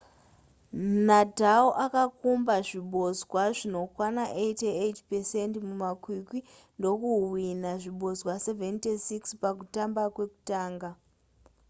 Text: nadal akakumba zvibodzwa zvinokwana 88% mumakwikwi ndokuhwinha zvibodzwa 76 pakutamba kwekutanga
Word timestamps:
nadal 1.07 1.67
akakumba 1.85 2.55
zvibodzwa 2.67 3.43
zvinokwana 3.57 4.23
88% 4.41 5.67
mumakwikwi 5.67 6.39
ndokuhwinha 6.77 7.71
zvibodzwa 7.81 8.33
76 8.45 9.39
pakutamba 9.43 10.03
kwekutanga 10.15 10.89